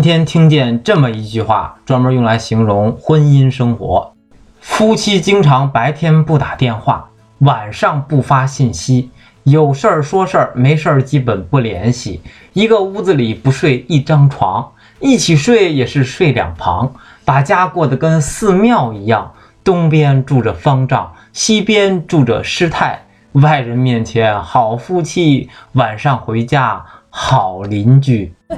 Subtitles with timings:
[0.00, 4.14] 今天听见这么一句话，专门用来形容婚姻生活：
[4.58, 9.10] 夫妻经常白天不打电话，晚上不发信息，
[9.42, 12.22] 有事儿说事儿，没事儿基本不联系。
[12.54, 14.66] 一个屋子里不睡一张床，
[15.00, 16.90] 一起睡也是睡两旁，
[17.26, 19.30] 把家过得跟寺庙一样。
[19.62, 23.02] 东边住着方丈，西边住着师太。
[23.32, 28.32] 外人面前好夫妻，晚上回家好邻居。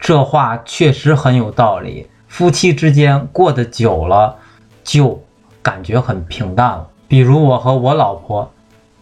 [0.00, 2.08] 这话确实很有道理。
[2.26, 4.34] 夫妻之间过得久了，
[4.82, 5.22] 就
[5.62, 6.86] 感觉很平淡了。
[7.06, 8.50] 比如我和我老婆，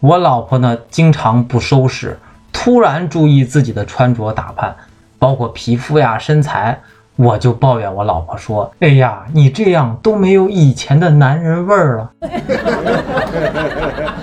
[0.01, 2.19] 我老婆呢经常不收拾，
[2.53, 4.75] 突然注意自己的穿着打扮，
[5.19, 6.79] 包括皮肤呀、身材，
[7.17, 12.11] 我就抱怨我老婆说：“哎呀，你这样都没有以前的男人味儿了。”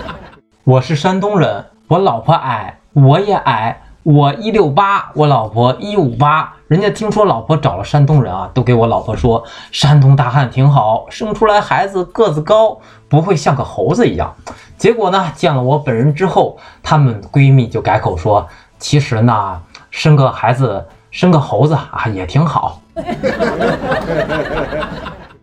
[0.63, 3.79] 我是山东人，我老婆矮，我也矮。
[4.01, 6.51] 我一六八，我老婆一五八。
[6.67, 14.33] 人家听说老婆找了山东人啊，都给我老婆说山东大汉挺好，生出来孩子个子高，不会像个猴子一样。
[14.75, 18.47] 结果呢，见了我本人之后，她们闺蜜就改口说，
[18.79, 22.81] 其实呢，生个孩子生个猴子啊也挺好。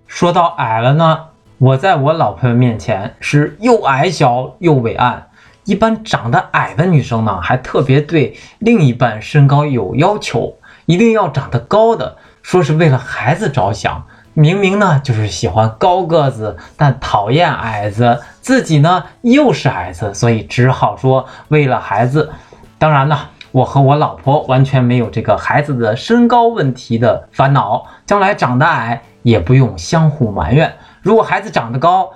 [0.09, 1.21] 说到矮了呢，
[1.59, 5.29] 我在我老婆面前是又矮小又伟岸。
[5.65, 14.05] 一般长得矮的女生呢，还特别对另一半身高有要求，一定要长得高的，说是为了孩子着想。
[14.33, 22.31] 明明呢就是喜欢高个子，但讨厌矮子，自己呢又是矮子，所以只好说为了孩子。
[22.79, 23.19] 当然呢，
[23.51, 30.75] 我和我老婆完全没有这个孩子的身高问题的烦恼，将来长得矮也不用相互埋怨。
[31.03, 32.11] 如果孩子长得高，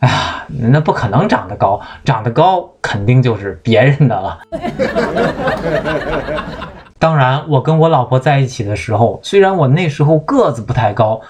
[0.00, 4.38] 哎呀，那不可能长得高，长得高肯定就是别人的了。
[7.00, 11.20] 当然，我跟我老婆在一起的时候，虽然我那时候个子不太高，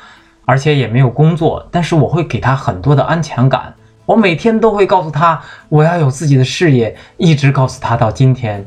[0.44, 3.75] 而且也没有工作，但是我会给她很多的安全感。
[4.05, 8.66] 我每天都会告诉她我要有自己的事业，一直告诉她到今天，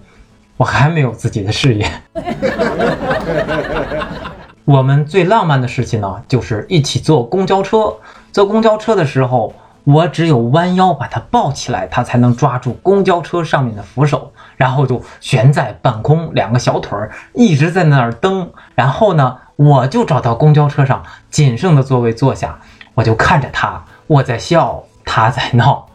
[0.58, 1.88] 我还没有自己的事业。
[4.66, 7.94] 我们最浪漫的事情呢，就是一起坐公交车。
[8.32, 9.54] 坐公交车的时候。
[9.84, 18.48] 我只有弯腰把它抱起来，它才能抓住公交车上面的扶手，然后就悬在半空，两个小腿儿一直在那儿蹬。
[18.76, 22.60] 然后呢，我就找到公交车上仅剩的座位坐下，
[22.94, 25.88] 我就看着他，我在笑，他在闹。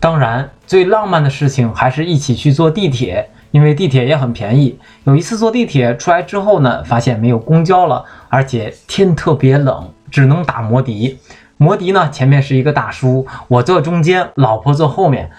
[0.00, 4.78] 当然，最浪漫的事情还是一起去坐地铁，因为地铁也很便宜。
[5.04, 9.90] 有一次坐地铁出来之后呢，发现没有公交了，而且天特别冷。
[10.10, 11.18] 只能打摩的，
[11.56, 15.30] 摩的呢前面是一个大叔，我坐中间，老婆坐后面，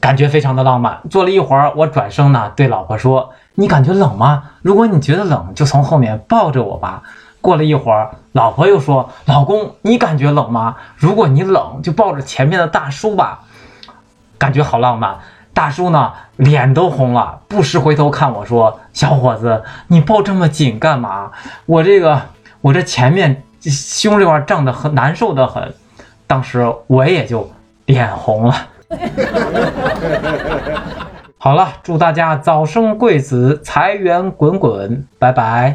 [0.00, 1.00] 感觉非常的浪漫。
[1.10, 4.50] 坐了一会儿，我转身呢对老婆说：“你感觉冷吗？
[4.62, 7.02] 如果你觉得冷，就从后面抱着我吧。”
[7.42, 10.76] 过了一会儿，老婆又说：“老公，你感觉冷吗？
[10.96, 13.40] 如果你冷，就抱着前面的大叔吧。”
[14.38, 15.18] 感觉好浪漫。
[15.52, 21.32] 大叔呢脸都红了，不时回头看我说：“小伙子，你抱这么紧干嘛？
[21.66, 22.22] 我这个，
[22.62, 25.74] 我这前面。”胸这块胀得很难受的很，
[26.26, 27.50] 当时我也就
[27.86, 28.54] 脸红了。
[31.38, 35.72] 好了，祝大家早生贵子，财源滚滚，拜拜。